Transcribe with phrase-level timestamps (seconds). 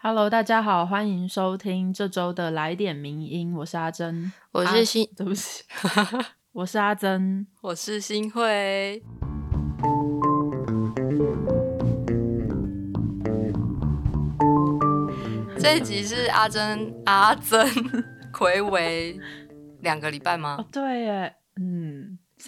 [0.00, 5.64] Hello，大家好，欢迎收听这周的来点名音，我是阿珍，我是新，对不起，
[6.54, 9.02] 我是阿珍，我是新慧。
[15.58, 17.66] 这一集是阿珍，阿珍
[18.32, 19.18] 回违
[19.80, 20.64] 两个礼拜吗？
[20.70, 21.47] 对耶，嗯。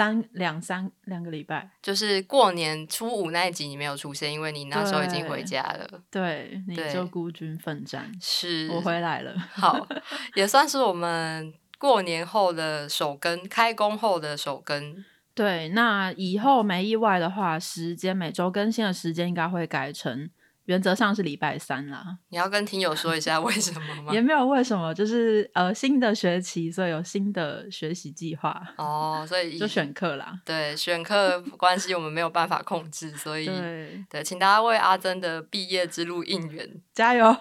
[0.00, 5.86] 三两三两个礼拜，就是过年初五那一集你没有出现，因为你那时候已经回家了。
[6.10, 8.10] 对，你就孤军奋战。
[8.18, 9.36] 是，我回来了。
[9.52, 9.86] 好，
[10.34, 15.05] 也算是我们过年后的首更，开工后的首更。
[15.34, 20.30] 对，那以后没意外的话，时间每周更新的时间应该会改成。
[20.70, 22.16] 原则上是礼拜三啦。
[22.29, 24.12] 你要跟听友说一下为什么吗？
[24.15, 28.62] 也没有为什么，就是呃新的学期，所以有新的学习计划。
[28.77, 30.41] 哦，所以就选课啦。
[30.45, 33.47] 对，选课关系我们没有办法控制，所以
[34.09, 37.27] 对，请大家为阿珍的毕业之路应援，加油！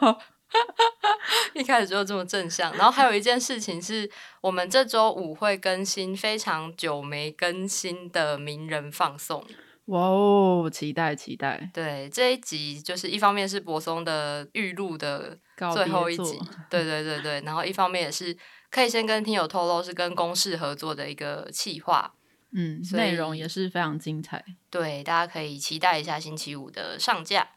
[1.54, 2.76] 一开始就这么正向。
[2.76, 4.09] 然后还有一件事情是，
[4.42, 9.46] 我们这周五会更新非常久没更新的名人放送。
[9.90, 11.70] 哇哦，期待期待！
[11.73, 15.36] 对这一集，就是一方面是柏松的预录的
[15.73, 18.38] 最后一集， 对对对对，然后一方面也是
[18.70, 22.14] 可以先跟听友透露，是跟公视合作的一个企划，
[22.52, 27.50] 嗯，内容也是非常精彩，对，大家可以期待一下星期五的上架。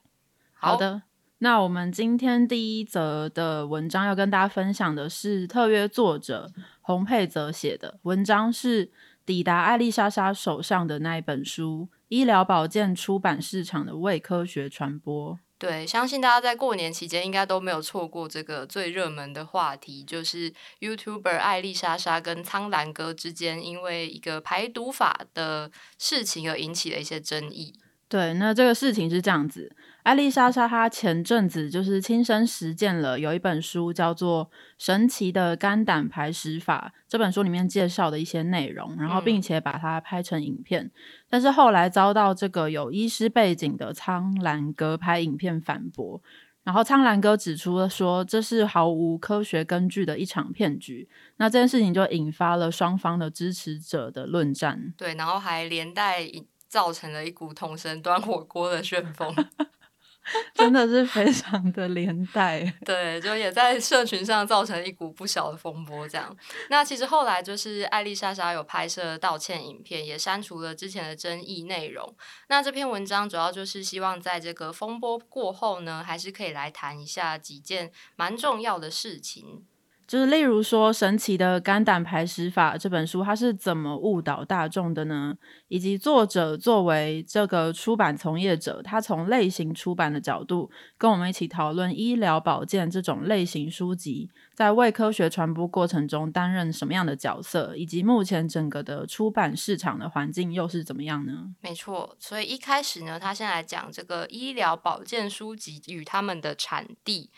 [0.55, 1.03] 好的，
[1.39, 8.91] 那我们今天第一则的文章要跟大家分享的是特约作者洪佩泽写的文章，是
[9.27, 11.91] 抵达艾丽莎莎手上的那一本书。
[12.13, 27.73] 医疗保健出版市场的伪科学传播，对，相信大家在过年期间应该都没有错过这个最热门的话题，就是 YouTuber 艾丽莎莎跟苍兰哥之间因为一个排毒法的事情而引起的一些争议。
[28.13, 29.75] 对，那这个事情是这样子。
[30.03, 34.45] 艾丽莎莎她前阵子就是亲身实践了，有一本书叫做
[34.77, 40.91] 《神奇的肝胆排石法》，这本书里面介绍的一些内容，然后并且把它拍成影片，
[41.31, 46.21] 但是后来遭到这个有医师背景的苍兰哥拍影片反驳，
[46.65, 51.09] 然后苍兰哥指出了说这是毫无科学根据的一场骗局，
[51.39, 56.29] 那这件事情就引发了双方的支持者的论战，对，然后还连带
[56.73, 59.35] 造成了一股同声端火锅的旋风。
[60.55, 66.09] 真的是非常的连带， 对，就也在社群上造成一股不小的风波。
[66.09, 66.35] 这样，
[66.71, 72.17] 那其实后来就是艾丽莎莎有拍摄道歉影片，也删除了之前的争议内容。
[72.49, 79.67] 那这篇文章主要就是希望在这个风波过后呢，还是可以来谈一下几件蛮重要的事情。
[80.13, 85.35] 就是例如说，《神奇的肝胆排石法》这本书，它是怎么误导大众的呢？
[85.69, 101.55] 以及作者作为这个出版从业者，他从类型出版的角度，跟我们一起讨论医疗保健这种类型书籍在为科学传播过程中担任什么样的角色，以及目前整个的出版市场的环境又是怎么样呢？
[101.63, 107.31] 没错，所以一开始呢，他先来讲这个医疗保健书籍与他们的产地。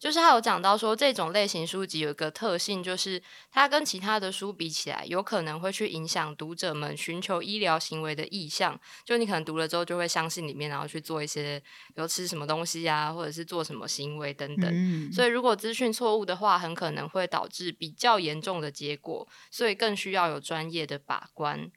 [0.00, 3.22] 就是他有讲到说，这种类型书籍有一个特性，就是
[3.52, 8.80] 它跟其他的书比起来，有可能会去影响读者们寻求医疗行为的意向。
[9.04, 15.12] 就你可能读了之后，就会相信里面，然后去做一些，比如吃什么东西啊，或者是做什么行为等等。
[15.12, 19.28] 所以，如果资讯错误的话，很可能会导致比较严重的结果。
[19.50, 21.70] 所以，更需要有专业的把关。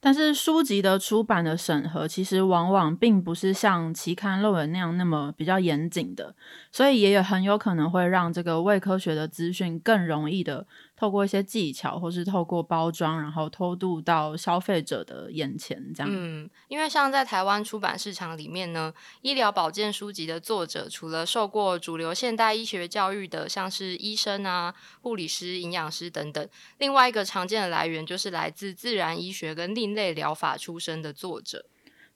[0.00, 6.34] 但是书籍的出版的审核，其实往往并不是像期刊论文那样那么比较严谨的，
[6.70, 10.66] 所以也有很有可能会让这个伪科学的资讯更容易的。
[10.98, 16.10] 透过一些技巧，或是透过包装，然后偷渡到消费者的眼前，这样。
[16.12, 18.92] 嗯，因为像在台湾出版市场里面呢，
[19.22, 26.48] 医疗保健书籍的作者，除了受过主流现代医学教育的，像是医生啊、护理师、营养师等等，
[26.78, 31.64] 另外一个常见的来源就是来自自然医学跟另类疗法出身的作者。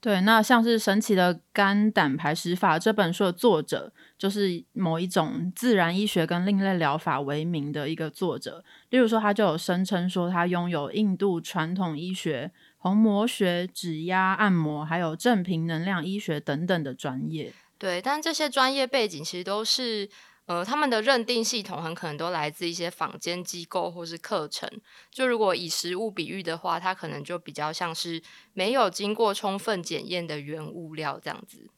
[0.02, 8.64] 对，那像是《神奇的肝胆排石法》这本书的作者，就是某一种自然医学跟另类疗法为名的一个作者。
[8.90, 17.52] 例如说，他就有声称说，他拥有印度传统医学、红膜学、指压按摩，还有正频能量医学等等的专业。
[17.78, 20.10] 对，但这些专业背景其实都是。
[20.46, 24.68] 呃，他们的认定系统很可能都来自一些坊间机构或是课程。
[25.10, 28.22] 就如果以实物比喻的话，它可能就比较像是
[28.52, 31.70] 没有经过充分检验的原物料这样子。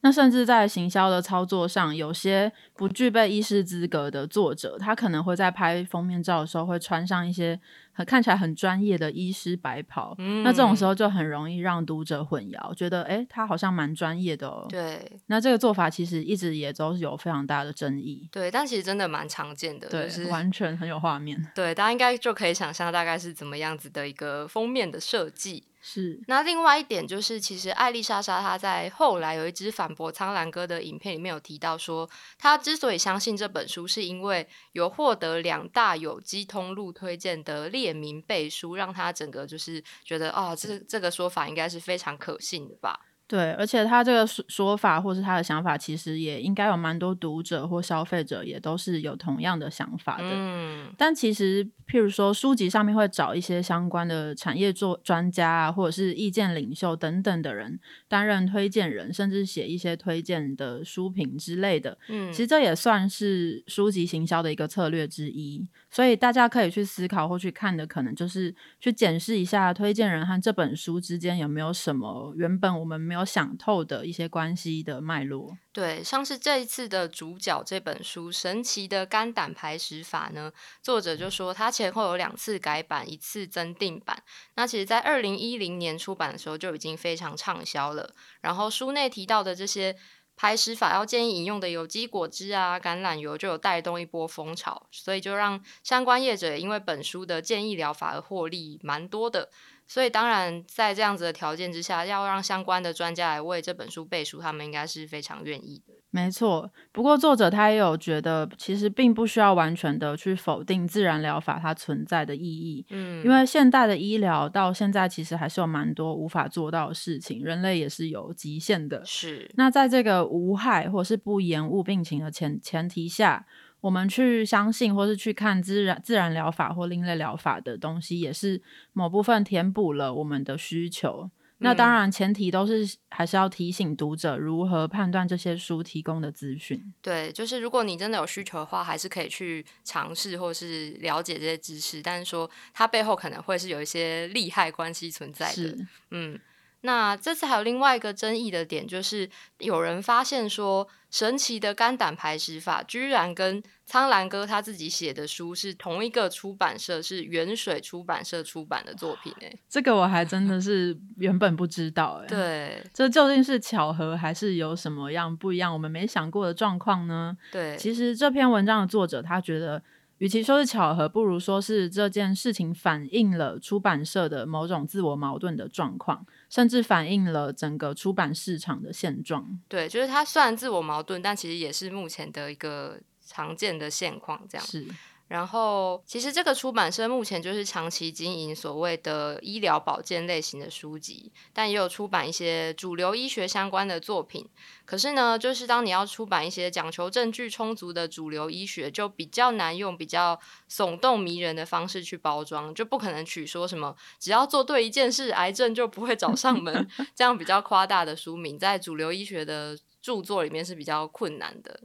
[0.00, 7.58] 那甚至在行销的操作上，有些不具备医师资格的作者，他可能会在拍封面照的时候会穿上一些
[7.92, 10.14] 很看起来很专业的医师白袍。
[10.18, 14.66] 嗯那这种时候就很容易让读者混淆，觉得诶他好像蛮专业的哦。
[14.68, 18.28] 对那这个做法其实一直也都是有非常大的争议。
[18.30, 21.44] 对，但其实真的蛮常见的，对，就是完全很有画面。
[21.56, 25.64] 对，大家应该就可以想象大概是怎么样子的一个封面的设计。
[25.90, 32.06] 是，那另外一点就是，其实艾丽莎莎她在后来有一支反驳苍兰哥的影片里面有提到说，
[32.36, 43.07] 她之所以相信这本书，是因为有获得两大有机通路推荐的列名背书，让她整个就是觉得哦，这这个说法应该是非常可信的吧。
[43.28, 50.30] 对，而且他这个说说法或是他的想法，其实也应该有蛮多读者或消费者也都是有同样的想法的。
[50.32, 57.78] 嗯，但其实，譬如说书籍上面会找一些相关的产业做专家啊，或者是意见领袖等等的人
[58.08, 61.98] 担任推荐人，甚至写一些推荐的书评之类的。
[62.08, 65.68] 嗯，其实这也算是书籍行销的一个策略之一。
[65.90, 75.56] 所以大家可以去思考或去看的，可能就是去检视一下推荐人和这本书之间有没有什么原本我们没有想透的一些关系的脉络。
[75.72, 84.22] 对，像是这一次的主角这本书《神奇的肝胆排石法》呢，作者就说他前后有两次改版，一次增订版。
[84.54, 88.12] 那其实，在二零一零年出版的时候就已经非常畅销了。
[88.40, 89.94] 然后书内提到的这些
[90.36, 99.50] 排石法要建议饮用的有机果汁啊、橄榄油，就有带动一波风潮，所以就让相关业者因为本书的建议疗法而获利蛮多的。
[99.88, 105.94] 所以当然，在这样子的条件之下，要让相关的专家来为这本书背书，他们应该是非常愿意的。
[106.10, 119.02] 没错，不过作者他也有觉得，其实并不需要完全的去否定自然疗法它存在的意义，嗯，因为现代的医疗到现在其实还是有蛮多无法做到的事情，人类也是有极限的。
[119.04, 123.46] 是那在这个无害或是不延误病情的前前提下，
[123.80, 128.60] 我们去相信或是去看自然自然疗法或另类疗法的东西，也是
[128.92, 131.30] 某部分填补了我们的需求。
[131.60, 136.94] 那当然，前提都是还是要提醒读者如何判断这些书提供的资讯。
[137.02, 145.76] 对，就是如果你真的有需求的话，还是可以去尝试或是了解这些知识，但是说它背后可能会是有一些利害关系存在的。
[146.12, 146.38] 嗯，
[146.82, 149.28] 那这次还有另外一个争议的点，就是
[149.58, 159.58] 有人发现说，神奇的肝胆排石法居然跟苍兰哥他自己写的书是同一个出版社，是元水出版社出版的作品诶。
[159.68, 167.36] 这个我还真的是原本不知道 哎。，对这究竟是巧合还是有什么样不一样我们没想过的状况呢？
[167.50, 169.82] 对，其实这篇文章的作者他觉得，
[170.18, 179.58] 与其说是巧合，不如说是这件事情反映了出版社的某种自我矛盾的状况，甚至反映了整个出版市场的现状。
[179.68, 184.66] 对，就是它虽然自我矛盾，但其实也是目前的一个常见的现况，这样。
[184.66, 184.86] 是，
[185.28, 194.48] 然后，其实这个出版社目前就是长期经营所谓的医疗保健类型的书籍，但也有出版一些主流医学相关的作品。
[194.86, 200.40] 可是呢，就是当你要出版一些讲求证据充足的主流医学，就比较难用比较
[200.70, 211.78] 耸动迷人的方式去包装，就不可能取说什么只要做对一件事，癌症就不会找上门 这样比较夸大的书名，在主流医学的著作里面是比较困难的。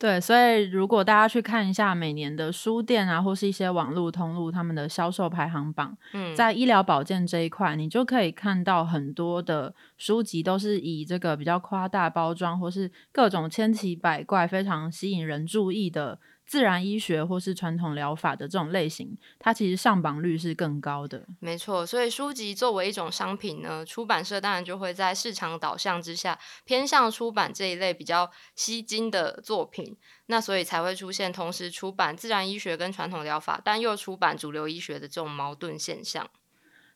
[0.00, 16.18] 对，所以如果大家去看一下每年的书店啊，或是一些网络通路他们的销售排行榜，嗯，在医疗保健这一块，你就可以看到很多的书籍都是以这个比较夸大包装，或是各种千奇百怪、非常吸引人注意的
[16.50, 21.24] 自然医学或是传统疗法的这种类型，它其实上榜率是更高的。
[21.38, 29.96] 没错，所以书籍作为一种商品呢，出版社当然就会在市场导向之下，偏向出版这一类比较吸睛的作品。
[30.26, 36.28] 那所以才会出现同时出版自然医学跟传统疗法，但又出版主流医学的这种矛盾现象。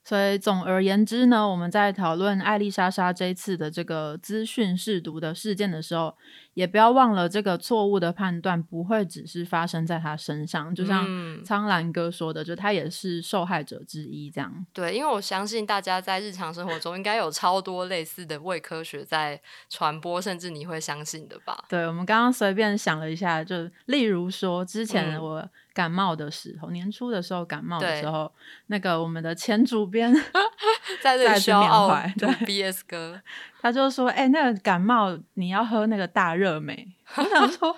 [0.06, 6.14] 所以总而言之呢，我们在讨论艾丽莎莎这次的这个资讯试读的事件的时候，
[6.54, 14.66] 也不要忘了这个错误的判断不会只是发生在他身上，就像嗯苍兰哥说的，就他也是受害者之一，这样。
[14.72, 21.64] 对，因为我相信大家在日常生活中应该有超多类似的伪科学在传播，甚至你会相信的吧？
[21.68, 28.32] 对，我们刚刚随便想了一下，就例如说，之前嗯我感冒的时候，年初的时候感冒的时候，
[28.68, 30.14] 那个我们的前主编
[31.02, 33.20] 在这里再次缅需要傲怀对 BS 歌，
[33.64, 36.86] 他就说：“哎、那个感冒你要喝那个大热美。
[37.16, 37.74] ”我想说，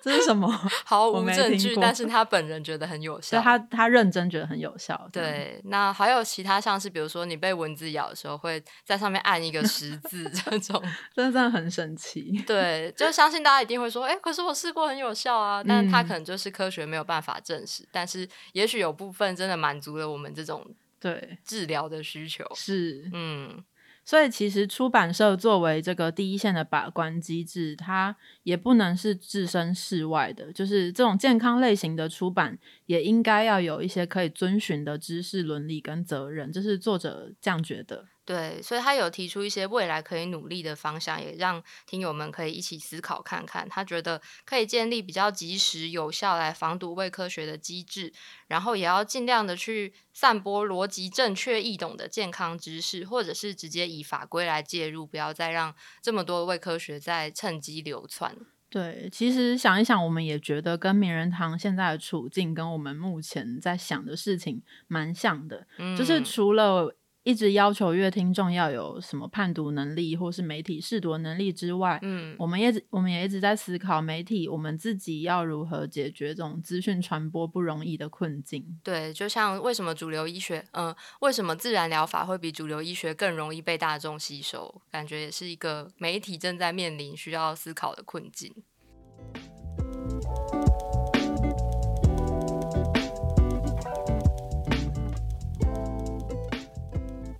[0.00, 0.48] 这是什么？
[0.84, 3.40] 毫无证据，但是他本人觉得很有效。
[3.42, 5.08] 他他认真觉得很有效。
[5.12, 10.80] 对，那还有其他像是，比如说你被蚊子咬的时候，会在上面按一个十字 这种。
[11.12, 12.40] 真的真的很神奇。
[12.46, 20.64] 对，就相信大家一定会说，哎、可是我试过很有效啊，但它嗯可能就是科学没有办法证实，但是也许有部分真的满足了我们这种
[21.00, 22.44] 对，治疗的需求。
[22.54, 23.10] 是。
[23.12, 23.64] 嗯，
[24.08, 30.50] 所以其实出版社作为这个第一线的把关机制，它也不能是置身事外的。
[30.50, 38.06] 就是这种健康类型的出版，也应该要有一些可以遵循的知识伦理跟责任，这是作者这样觉得。
[38.28, 43.66] 对，所以他有提出一些未来可以努力的方向，也让听友们可以一起思考看看。
[43.70, 48.12] 他觉得可以建立比较及时、有效来防堵伪科学的机制，
[48.46, 58.36] 然后也要尽量的去散播逻辑正确、易懂的健康知识，或者是直接以法规来介入，不要再让这么多伪科学在趁机流窜。
[58.68, 65.66] 对，其实想一想，我们也觉得跟名人堂现在的处境，跟我们目前在想的事情蛮像的。
[65.78, 66.94] 嗯，就是除了
[67.28, 78.64] 一直要求乐听众要有什么判读能力，或是媒体试读能力之外，嗯，我们也我们也一直在思考媒体我们自己要如何解决这种资讯传播不容易的困境。
[78.82, 84.80] 对，就像为什么主流医学，嗯、为什么自然疗法会比主流医学更容易被大众吸收？
[84.90, 88.54] 感觉也是一个媒体正在面临需要思考的困境。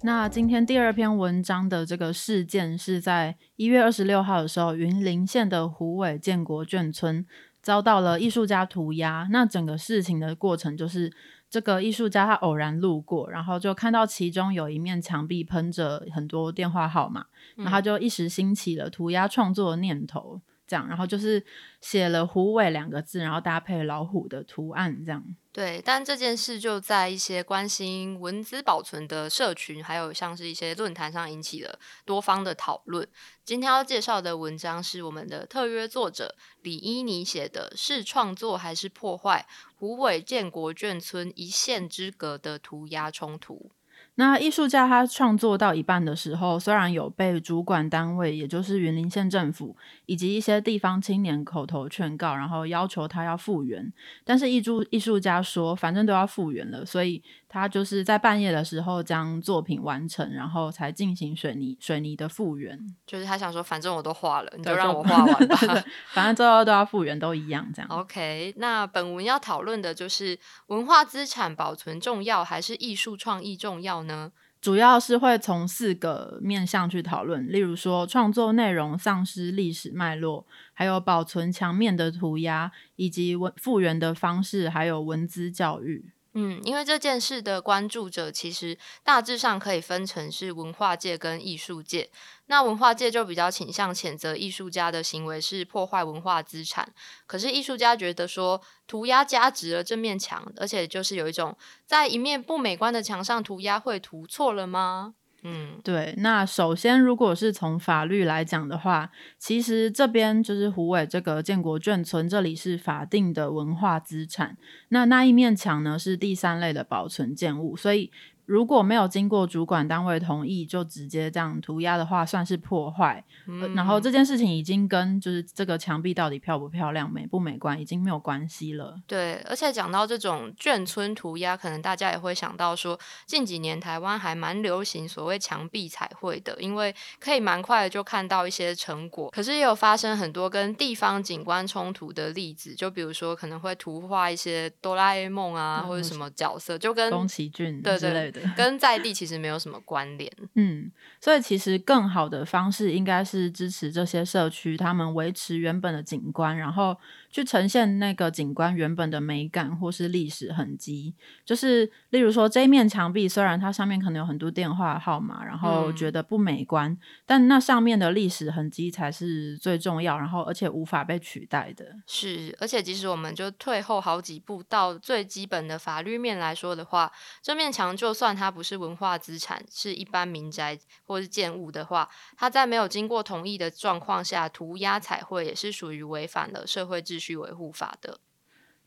[0.09, 7.27] 那今天第二篇文章的这个事件是在一月二十六号的时候，云林县的虎尾建国眷村
[7.61, 9.29] 遭到了艺术家涂鸦。
[9.31, 11.13] 那整个事情的过程就是，
[11.51, 20.41] 这个艺术家他偶然路过，然后就看到其中有一面墙壁喷着很多电话号码，然后他就一时兴起了涂鸦创作的念头。
[20.69, 21.43] 这样，然后就是
[21.81, 25.25] 写了“虎尾”两个字，然后搭配老虎的图案，这样。
[25.51, 33.09] 对，但这件事就在一些关心文字保存的社群，还有像是一些论坛上引起了多方的讨论。
[33.45, 39.47] 今天要介绍的文章是我们的特约作者李依妮写的，是创作还是破坏？
[39.75, 43.73] 虎尾建国眷村一线之隔的涂鸦冲突。
[44.21, 53.93] 那艺术家他创作到一半的时候，虽然有被主管单位，也就是云林县政府以及一些地方青年口头劝告，然后要求他要复原，
[54.25, 62.79] 但是艺术艺术家说，反正都要复原了，所以他就是在半夜的时候将作品完成，然后才进行水泥水泥的复原。
[63.07, 65.57] 就是他想说，反正我都画了，你对就让我画完吧。
[66.13, 67.91] 反正最后都要复原，都一样这样。
[67.91, 74.31] OK，那本文要讨论的就是文化资产保存重要还是艺术创意重要呢？
[74.61, 86.11] 主要是会从四个面向去讨论，例如说创作内容丧失历史脉络，还有保存墙面的涂鸦，以及文复原的方式，还有文字教育。
[86.41, 92.09] 嗯，因为这件事的关注者其实大致上可以分成是文化界跟艺术界。
[92.47, 96.95] 那文化界就比较倾向谴责艺术家的行为是破坏文化资产，
[97.27, 105.15] 可是艺术家觉得说涂鸦加值了这面墙，而且就是有一种在一面不美观的墙上涂鸦会涂错了吗？
[105.45, 114.57] 嗯，对，那首先如果是从法律来讲的话，其实这边就是胡伟这个建国眷村，这里是法定的文化资产。
[114.89, 118.11] 那那一面墙呢是第三类的保存建物，所以
[118.49, 123.23] 如果没有经过主管单位同意就直接这样涂鸦的话，算是破坏。
[123.47, 128.99] 呃然后这件事情已经跟就是这个墙壁到底漂不漂亮、美不美观已经没有关系了。
[129.07, 139.29] 对，而且讲到这种眷村涂鸦，可能大家也会想到说，近几年台湾还蛮流行所谓墙壁彩绘的，因为可以蛮快的就看到一些成果。
[139.31, 150.31] 可是也有发生很多跟地方景观冲突的例子，就比如说可能会图画一些哆啦 A 梦啊，嗯或者什么角色，就跟宫崎骏对对之类的， 跟在地其实没有什么关联。
[150.55, 150.91] 嗯，
[151.21, 156.97] 所以其实更好的方式应该是支持这些社区，他们维持原本的景观，然后
[157.31, 161.15] 去呈现那个景观原本的美感或是历史痕迹。
[161.45, 171.85] 就是例如说这一面墙壁，虽然它上面可能有很多电话号码，然后嗯觉得不美观，但那上面的历史痕迹才是最重要，然后而且无法被取代的。
[172.07, 177.11] 是，而且即使我们就退后好几步到最基本的法律面来说的话，
[177.43, 188.19] 这面墙就算它不是文化资产，是一般民宅或是建物的话，它在没有经过同意的状况下涂鸦彩绘，也是属于违反了社会秩序维护法的。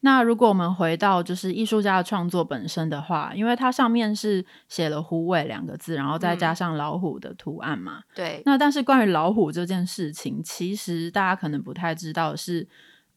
[0.04, 12.68] 那如果我们回到就是艺术家的创作本身的话，因为它上面是写了“虎尾”两个字，然后再加嗯上老虎的图案嘛，对，那但是关于老虎这件事情，其实大家可能不太知道的是，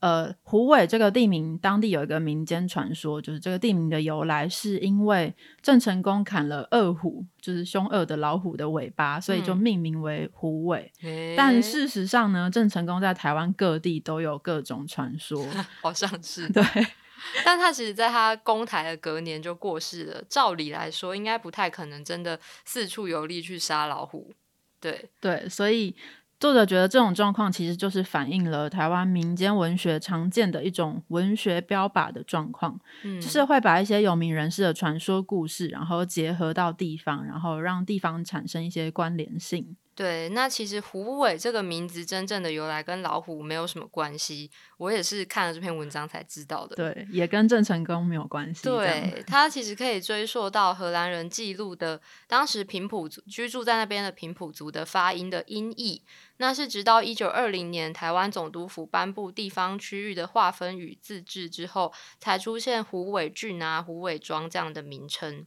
[0.04, 10.92] 呃，虎尾这个地名，当地有一个民间传说，就是这个地名的由来是因为郑成功砍了二虎，就是凶恶的老虎的尾巴，所以就命名为虎尾。
[11.34, 15.42] 但事实上呢，郑成功在台湾各地都有各种传说，
[15.80, 16.62] 好像是对。
[17.42, 24.34] 但他其实在他攻台的隔年就过世了，照理来说，应该不太可能真的四处游历去杀老虎。
[24.78, 25.96] 对对，所以。
[26.44, 39.74] 作者觉得这种状况其实就是反映了台湾民间文学常见的一种文学标靶的状况，嗯就是会把一些有名人士的传说故事，然后结合到地方，然后让地方产生一些关联性。
[39.96, 46.74] 对，那其实虎尾这个名字真正的由来跟老虎没有什么关系，我也是看了这篇文章才知道的。
[46.74, 48.64] 对，也跟郑成功没有关系。
[48.64, 56.02] 对， 它其实可以追溯到荷兰人记录的当时平埔族居住在那边的平埔族的发音的音译，
[56.38, 65.46] 那是直到一九二零年台湾总督府颁布地方区域的划分与自治之后，才出现虎尾郡啊、虎尾庄这样的名称。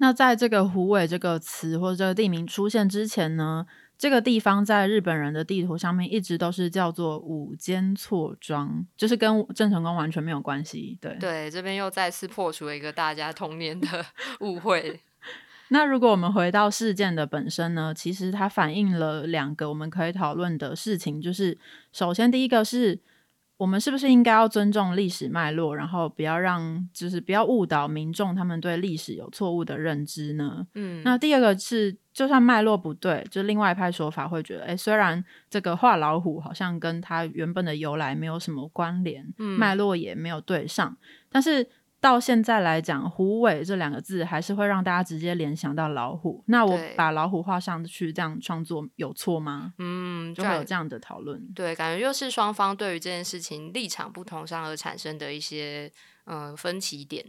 [0.00, 3.66] 那在这个虎尾这个词或者这个地名出现之前呢？
[3.98, 10.96] 这个地方在日本人的地图上面一直都是叫做五间错庄，就是跟郑成功完全没有关系。
[11.00, 14.06] 对对，这边又再次破除了一个大家童年的
[14.40, 15.00] 误会。
[15.70, 17.92] 那如果我们回到事件的本身呢？
[17.92, 21.58] 其实它反映了两个我们可以讨论的事情，就是
[21.92, 23.00] 首先第一个是。
[23.58, 30.66] 我们是不是应该要尊重历史脉络，然后不要让就是不要误导民众，他们对历史有错误的认知呢？
[30.74, 40.96] 嗯，那第二个是，就算脉络不对，就另外一派说法会觉得，哎，虽然这个画老虎好像跟它原本的由来没有什么关联，脉络也没有对上，
[41.28, 41.68] 但是。
[42.00, 46.44] 到现在来讲，“虎尾”这两个字还是会让大家直接联想到老虎。
[46.46, 49.74] 那我把老虎画上去，这样创作有错吗？
[49.78, 51.40] 嗯，就会有这样的讨论。
[51.54, 55.90] 对，感觉又是双方对于这件事情立场不同上而产生的一些
[56.26, 57.24] 嗯分歧点。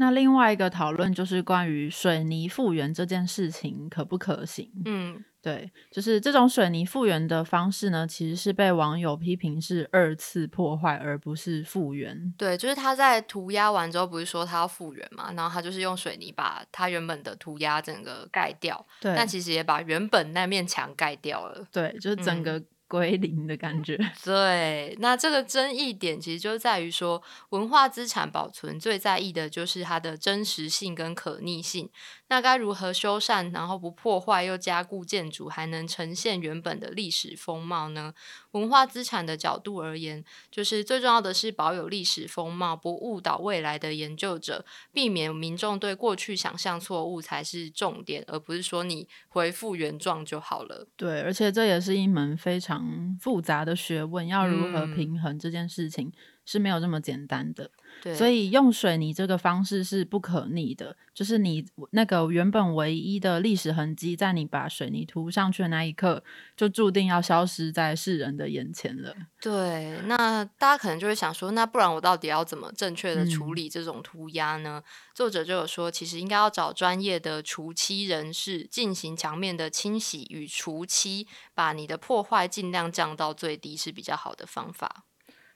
[0.00, 4.72] 那另外一个讨论就是关于水泥复原这件事情可不可行？
[4.86, 5.22] 嗯。
[5.42, 12.34] 对，就是这种水泥复原的方式呢，其实是被网友批评是二次破坏，而不是复原。
[12.36, 21.66] 对，就是他在涂鸦完之后，不是说他要复原嘛，然后他就是用水泥把他原本的涂鸦整个盖掉，对，但其实也把原本那面墙盖掉了。
[21.72, 22.62] 对，就是整个。
[22.90, 23.96] 归零的感觉。
[24.24, 31.88] 对，那这个争议点其实就在于说，文化资产保存最在意的就是它的真实性跟可逆性。
[32.30, 38.14] 那该如何修缮，然后不破坏又加固建筑，还能呈现原本的历史风貌呢？
[38.52, 50.86] 文化资产的角度而言，就是最重要的是保有历史风貌，不误导未来的研究者，避免民众对过去想象错误才是重点，而不是说你回复原状就好了。
[50.96, 52.80] 对，而且这也是一门非常。
[53.20, 56.12] 复杂的学问，要如何平衡这件事情
[56.50, 57.70] 是没有这么简单的。
[58.02, 66.24] 对，所以用水泥这个方式是不可逆的，就是你那个原本唯一的历史痕迹，在你把水泥涂上去的那一刻，
[66.56, 69.14] 就注定要消失在世人的眼前了。
[69.40, 74.82] 对，那大家可能就会想说，那不然我到底要怎么正确的处理这种涂鸦呢？
[75.14, 85.04] 作者就有说，其实应该要找专业的除漆人士进行墙面的清洗与除漆，把你的破坏尽量降到最低是比较好的方法。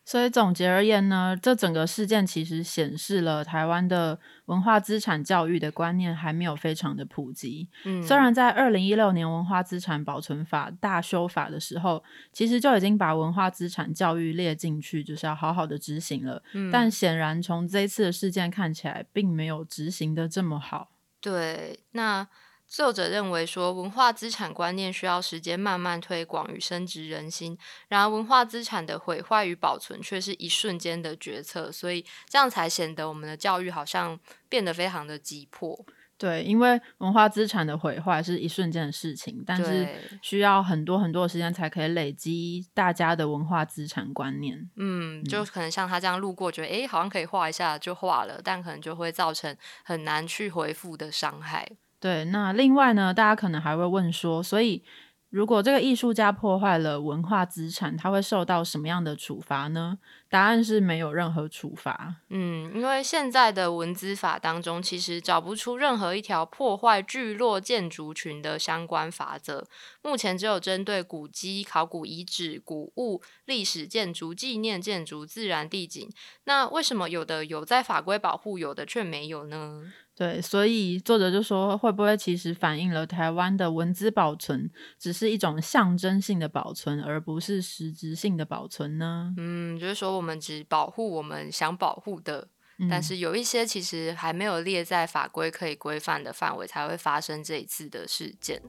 [0.04, 7.68] 所以总结而言呢，这整个事件其实显示了台湾的文化资产教育的观念还没有非常的普及。
[7.84, 16.42] 嗯，虽然在二零一六年文化资产保存法大修法的时候，其实就已经把文化资产教育列进去，就是要好好的执行了。
[16.52, 20.90] 嗯，但显然从这一次的事件看起来，并没有执行的这么好。
[21.20, 22.28] 对，那。
[22.76, 27.56] 作者认为说，文化资产观念需要时间慢慢推广与深植人心，
[27.86, 35.86] 然而文化资产的毁坏与保存却是一瞬间的决策，所以这样才显得我们的教育好像变得非常的急迫。
[36.16, 39.88] 对，因为文化资产的毁坏是一瞬间的事情，但是
[40.20, 44.68] 需要很多很多的时间才可以累积大家的文化资产观念。
[44.76, 51.68] 嗯，就可能像他这样路过，觉得哎，好像可以画一下就画了，但可能就会造成很难去回复的伤害。
[52.04, 54.84] 对，那另外呢，大家可能还会问说，所以
[55.30, 59.96] 如果这个艺术家破坏了文化资产，他会受到什么样的处罚呢？
[60.28, 62.16] 答案是没有任何处罚。
[62.28, 69.66] 嗯，因为现在的文资法当中，其实找不出任何一条破坏聚落建筑群的相关法则。
[70.02, 76.06] 目前只有针对古迹、考古遗址、古物、历史建筑、纪念建筑、自然地景。
[76.44, 79.84] 那为什么有的有在法规保护，有的却没有呢？
[80.16, 89.34] 对，所以作者就说，会不会其实反映了台湾的文字保存只是一种象征性的保存，而不是实质性的保存呢？
[89.36, 92.46] 嗯，就是说我们只保护我们想保护的，
[92.88, 98.62] 但是有一些其实还没有列在法规可以规范的范围，才会发生这一次的事件。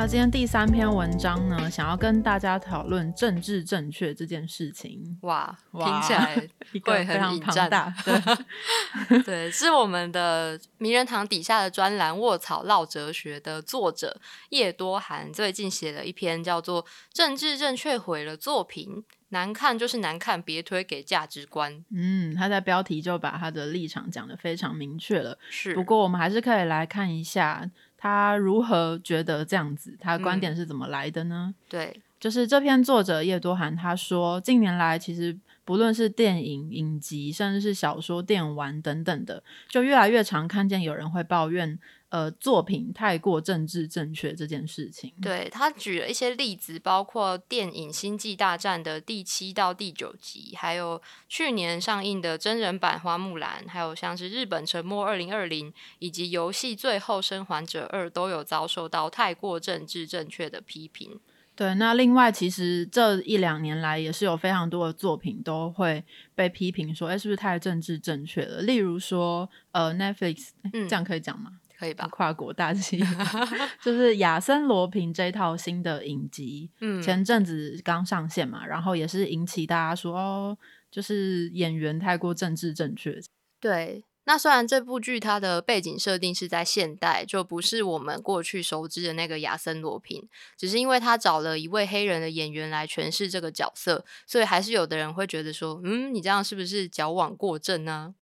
[0.00, 5.18] 那今天第三篇文章呢，想要跟大家讨论政治正确这件事情。
[5.20, 6.48] 哇，听起来
[6.82, 7.92] 会很庞大。
[8.02, 16.82] 对，对，是我们的名人堂底下的专栏《卧草唠哲学》的作者叶多涵最近写了一篇叫做
[17.12, 21.74] 《政治正确毁了作品，难看就是难看，别推给价值观》。
[21.94, 25.36] 嗯，他在标题就把他的立场讲得非常明确了。
[25.50, 27.70] 是，不过我们还是可以来看一下。
[28.02, 29.94] 他如何觉得这样子？
[30.00, 31.54] 他的观点是怎么来的呢？
[31.68, 41.78] 对，就是这篇作者叶多涵他说，近年来其实不论是电影、影集，甚至是小说、电玩等等的，就越来越常看见有人会抱怨。
[42.10, 55.70] 呃，作品太过政治正确这件事情，对他举了一些例子，包括电影《星际大战》的第七到第九集，还有去年上映的真人版《花木兰》，还有像是日本《沉默二零二零》，
[56.00, 61.20] 以及游戏《最后生还者二》都有遭受到太过政治正确的批评。
[61.54, 66.02] 对，那另外其实这一两年来也是有非常多的作品都会
[66.34, 68.62] 被批评说，哎，是不是太政治正确了？
[68.62, 71.52] 例如说，呃，Netflix，这样可以讲吗？
[71.80, 72.06] 可以吧？
[72.10, 73.02] 跨国大戏
[73.82, 80.58] 就是亚森罗平这套新的影集，嗯，前阵子刚上线嘛，然后也是引起大家说哦，
[80.90, 83.18] 就是演员太过政治正确。
[83.58, 98.14] 对，那虽然这部剧它的背景设定是在现代，就不是我们过去熟知的那个亚森罗平，只是因为他找了一位黑人的演员来诠释这个角色，所以还是有的人会觉得说，嗯，你这样是不是矫枉过正呢？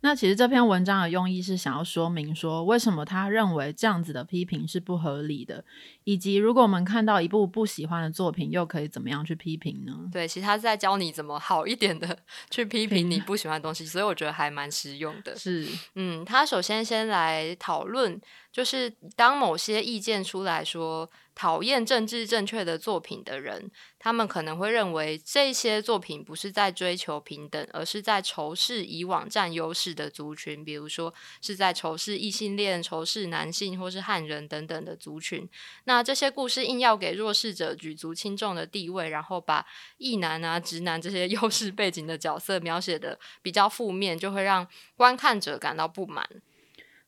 [0.00, 5.64] 那其实这篇文章的用意是想要说明说，为什么他认为这样子的批评是不合理的，
[6.06, 9.92] 以及如果我们看到一部不喜欢的作品，又可以怎么样去批评呢？
[10.12, 12.16] 对，其实他是在教你怎么好一点的
[12.48, 15.36] 去批评你不喜欢的东西，所以我觉得还蛮实用的。
[15.36, 15.66] 是，
[15.96, 18.20] 嗯，他首先先来讨论。
[18.56, 35.46] 就是当某些意见出来说讨厌政治正确的作品的人，他们可能会认为这些作品不是在追求平等，而是在仇视以往占优势的族群，比如说是在仇视异性恋、仇视男性或是汉人等等的族群。
[35.84, 39.64] 那那这些故事硬要给弱势者举足轻重的地位，然后把
[39.96, 46.28] 异男啊、直男这些 优势背景的角色描写的比较负面，就会让观看者感到不满。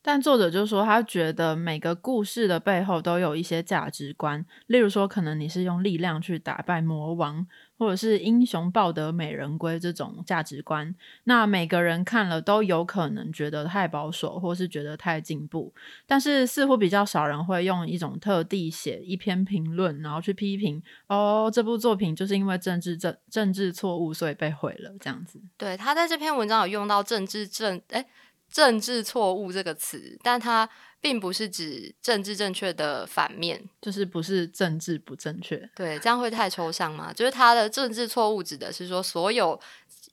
[0.01, 7.47] 但作者就说，他觉得每个故事的背后都有一些价值观，例如说，可能你是用力量去打败魔王，
[7.79, 10.95] 或者是英雄抱得美人归这种价值观。
[11.25, 15.73] 那每个人看了都有可能觉得太保守，或是觉得太进步。
[16.07, 25.41] 但是似乎比较少人会用一种特地写一篇评论，然后去批评哦，这部作品就是因为政治政政治错误，所以被毁了这样子。
[25.57, 28.05] 对他在这篇文章有用到政治政哎。
[28.51, 30.67] 政治错误这个词，但他
[31.01, 35.69] 并不是指政治正确的反面，就是不是政治不正确。
[35.75, 37.13] 对，这样会太抽象吗？
[37.13, 39.61] 就是他的政治错误指的是说，所有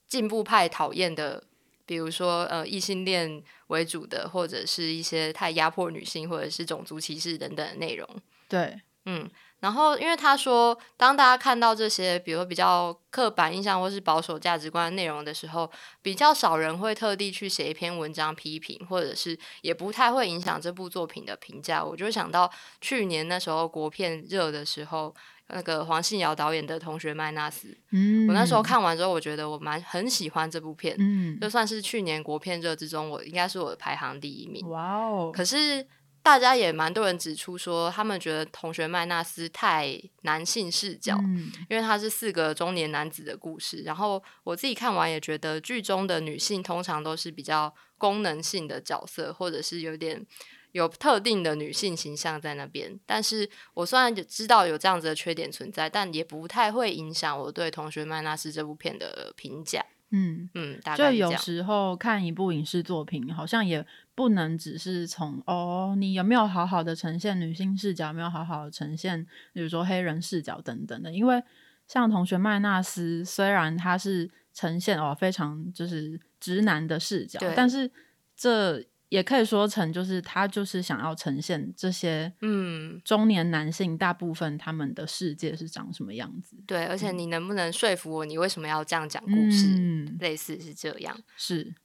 [0.07, 1.43] 进步派讨厌的，
[1.85, 8.07] 比如说呃异性恋为主的，或者是一些太压迫女性，或者是种族歧视等等的内容。
[8.47, 9.29] 对，嗯。
[9.61, 15.71] 然后，因为他说，当大家看到这些，比如比较刻板印象或是保守价值观内容的时候，
[16.03, 21.83] 比较少人会特地去写一篇文章批评，或者是也不太会影响这部作品的评价。
[21.83, 25.15] 我就想到去年那时候国片热的时候，
[25.47, 34.69] 那个黄信尧导演的同学麦纳斯，嗯，我那时候看完之后，我觉得我蛮很喜欢这部片，嗯，就算是去年国片热之中，我应该是我的排行第一名。
[34.69, 35.31] 哇哦！
[35.33, 35.87] 可是。
[36.25, 43.83] 大家也蛮多人指出说，他们觉得同学麦纳斯太男性视角，嗯因为他是四个中年男子的故事。
[43.83, 50.25] 然后我自己看完也觉得，剧中的女性通常都是比较功能性的角色，或者是有点
[50.71, 52.99] 有特定的女性形象在那边。
[53.05, 59.85] 但是我虽然知道有这样子的缺点存在，但也不太会影响我对同学麦纳斯这部片的评价。
[60.11, 71.11] 嗯嗯，就有时候看一部影视作品，好像也不能只是从哦，你有没有好好的呈现女性视角，没有好好的呈现，比如说黑人视角等等的。
[71.11, 71.43] 因为
[71.85, 77.91] 像同学麦纳斯，虽然他是呈现哦非常就是直男的视角，但是
[78.37, 86.57] 这也可以说成就是他就是想要呈现这些嗯，中年男性大部分他们的世界是长什么样子。
[86.65, 89.67] 对，而且你能不能说服我，你为什么要这样讲故事？
[89.77, 91.15] 嗯，类似是这样。
[91.35, 91.75] 是。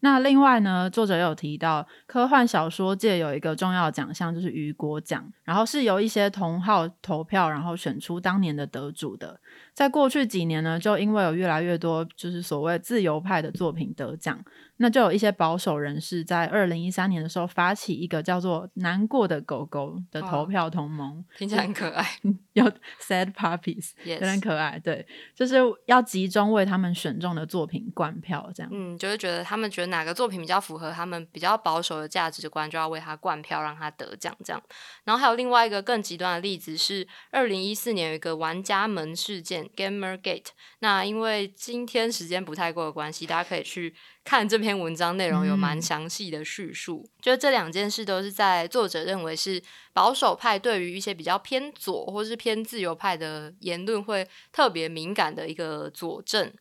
[0.00, 9.38] 那另外呢，作者有提到，科幻小说界有一个重要奖项，就是雨果奖，然后是由一些同号投票，然后选出当年的得主的。
[9.80, 14.38] 在过去几年呢，就因为有越来越多就是所谓自由派的作品得奖，
[14.76, 22.06] 那就有一些保守人士在二零一三年的时候发起一个叫做“难过的狗狗”的投票同盟，听起来很可爱。
[22.52, 24.78] 有 sad puppies， 有点可爱。
[24.84, 28.70] 对，就是要集中为他们选中的作品灌票，这样。
[28.70, 34.62] 嗯，就是觉得他们觉得哪个作品比较符合他们比较保守的价值观，就要为他灌票，让他得奖这样。
[35.04, 40.46] 然后还有另外一个更极端的例子是，二零一四年有一个玩家门事件 （Gamergate）。
[40.80, 47.08] 那因为今天时间不太够的关系，大家可以去看这篇文章内容，有蛮嗯详细的叙述。
[47.20, 56.52] 就这两件事都是在作者认为是保守派对于一些比较偏左或是偏自由派的言论会特别敏感的一个佐证。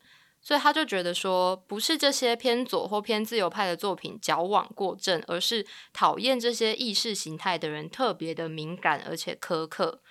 [0.42, 10.02] 所以他就觉得说，不是这些偏左或偏自由派的作品矫枉过正，而是讨厌这些意识形态的人特别的敏感而且苛刻。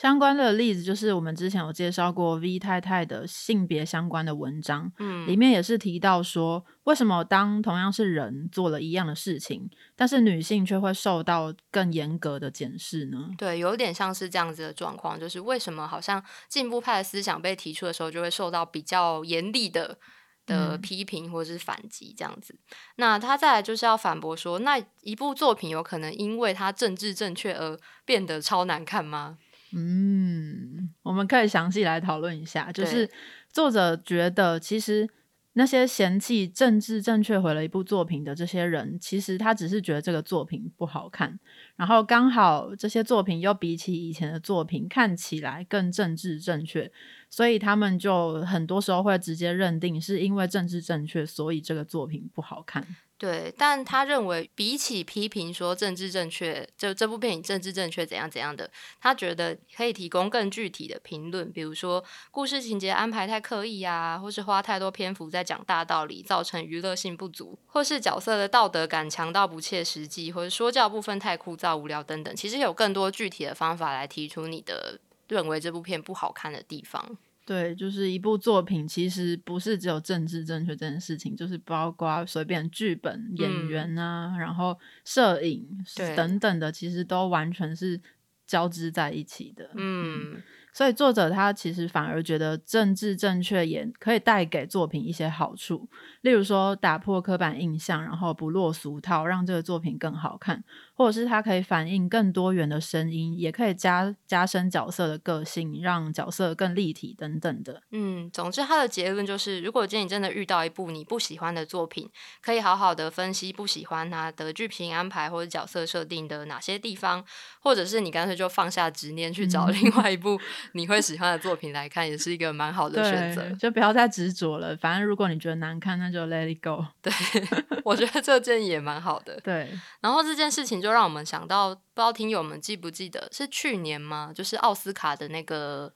[0.00, 13.28] 相关的例子就是我们之前有介绍过 V 太太的性别相关的文章，嗯里嗯，面也是提到说，为什么当同样是人做了一样的事情，但是女性却会受到更严格的检视呢？
[13.36, 19.98] 对，有点像是这样子的状况，就是为什么好像进步派的思想被提出的时候，就会受到比较严厉的。
[20.46, 22.58] 的嗯批评或者是反击这样子，
[22.96, 29.38] 那他再来就是要反驳说，那一部作品有可能因为它政治正确而变得超难看吗？
[29.72, 33.10] 嗯，我们可以详细来讨论一下，就是
[33.52, 35.08] 作者觉得其实。
[35.54, 41.40] 那些嫌弃政治正确毁了一部作品的这些人，其实他只是觉得这个作品不好看，
[41.74, 46.90] 然后刚好这些作品又比起以前的作品看起来更政治正确，
[47.28, 52.86] 所以他们就很多时候会直接认定是因为政治正确，所以这个作品不好看。
[53.20, 72.34] 对，但他认为比起批评说政治正确，就这部电影政治正确怎样怎样的，他觉得可以提供更具体的评论，比如说故事情节安排太刻意啊，或是花太多篇幅在讲大道理，造成娱乐性不足，或是角色的道德感强到不切实际，或者说教部分太枯燥无聊等等。
[72.34, 77.18] 其实有更多具体的方法来提出你的认为这部片不好看的地方。
[77.50, 83.66] 对，就是一部作品，其实不是只有政治正确这件事情，就是包括随便剧本、演嗯。
[83.66, 85.66] 员啊，然后摄影
[86.14, 88.00] 等等的，其实都完全是
[88.46, 89.68] 交织在一起的。
[89.74, 90.40] 嗯，
[90.72, 95.88] 所以作者他其实反而觉得政治正确也可以带给作品一些好处，
[96.22, 100.62] 例如说打破刻板印象，然后不落俗套，让这个作品更好看，
[100.94, 107.82] 或者是它可以反映更多元的声音，也可以加加深角色的个性，让角色更立体等等的。
[107.90, 112.08] 嗯，总之他的结论就是，如果今天你真的遇到一部你不喜欢的作品，
[112.42, 117.24] 可以好好的分析不喜欢它的剧情安排或者角色设定的哪些地方，
[117.60, 120.38] 或者是你干脆就放下执念去找 嗯另外一部
[120.72, 123.50] 你会喜欢的作品来看，也是一个蛮好的选择，。
[123.58, 124.76] 就不要再执着了。
[124.76, 126.84] 反正如果你觉得难看，那就 let it go。
[127.02, 127.12] 对，
[127.84, 129.38] 我觉得这个建议也蛮好的。
[129.44, 129.70] 对，
[130.00, 134.32] 然后这件事情就让我们想到，不知道听友们记不记得是去年吗？
[134.34, 135.92] 就是奥斯卡的那个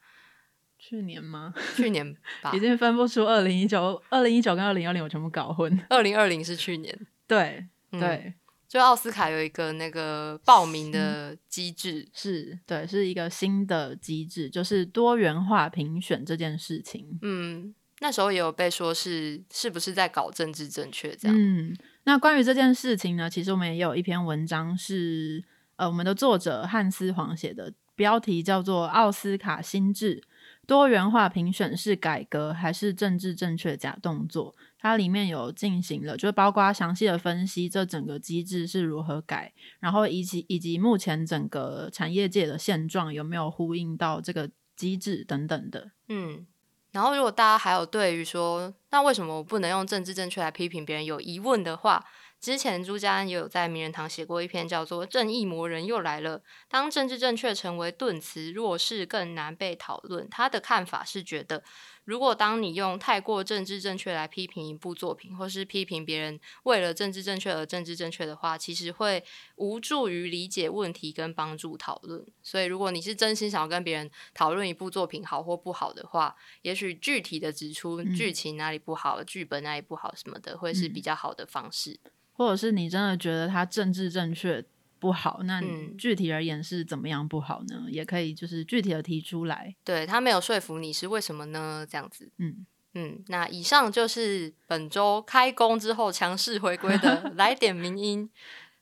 [0.78, 1.54] 去年吗？
[1.76, 5.78] 去年吧已，经分不出二零一九、二零一九跟二零二零，我全部搞混。
[5.88, 6.98] 二零二零是去年。
[7.26, 8.34] 对嗯对，
[8.74, 17.16] 就奥斯卡有一个那个报名的机制，是，对，是一个新的机制，就是多元化评选这件事情。
[17.22, 25.44] 嗯，那时候也有被说是是不是在搞政治正确这样，嗯，那关于这件事情呢，其实我们也有一篇文章是
[25.76, 30.20] 呃我们的作者汉斯黄写的，标题叫做《奥斯卡新制：
[30.66, 34.52] 多元化评选是改革还是政治正确假动作》。
[34.84, 45.92] 它里面有进行了，就是包括详细的分析这整个机制是如何改，然后以及以及目前整个产业界的现状有没有呼应到这个机制等等的。
[46.08, 46.46] 嗯。
[46.92, 52.04] 然后，如果大家还有对于说，那为什么我不能用政治正确来批评别人有疑问的话，
[52.40, 60.28] 之前朱家安也有在名人堂写过一篇叫做《正义魔人又来了》，当政治正确成为顿词，弱势更难被讨论。
[60.30, 61.64] 他的看法是觉得，
[62.04, 69.24] 如果当你用太过政治正确来批评一部作品，或是批评别人为了政治正确而政治正确的话，其实会
[69.56, 72.24] 无助于理解问题跟帮助讨论。
[72.42, 81.98] 所以，如果你是真心想要跟别人讨论一部作品好或不好的话，也许具体的指出嗯剧情哪里不好、剧本哪里不好什么的，会是比较好的方式。
[82.36, 84.62] 或者是你真的觉得它政治正确
[85.04, 87.84] 不好，那嗯具体而言是怎么样不好呢？
[87.90, 89.76] 也可以就是具体的提出来。
[89.84, 91.86] 对他没有说服你是为什么呢？
[91.86, 92.64] 这样子，嗯，
[92.94, 98.30] 嗯，那以上就是本周开工之后强势回归的 来点名音。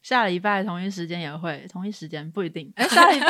[0.01, 2.73] 下礼拜同一时间也会，同一时间不一定。
[2.77, 3.27] 哎，下礼拜，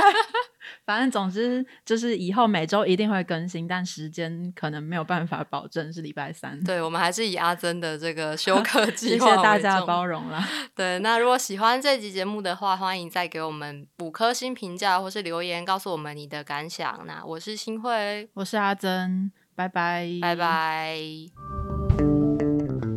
[0.85, 6.59] 反正总之就是以后每周一定会更新，但时间可能没有办法保证是礼拜三。
[6.65, 10.47] 对，我们还是以阿珍的这个休 克计划谢谢大家的包容啦。
[10.75, 17.03] 对，那如果喜欢这集节目的话，欢迎再给我们五颗星评价或是留言，告诉我们你的感想。
[17.07, 20.35] 那我是新慧，我是阿珍，拜拜，拜。
[20.37, 20.99] 拜。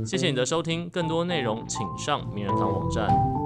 [0.06, 3.45] 谢谢你的收听，更多内容请上名人堂网站。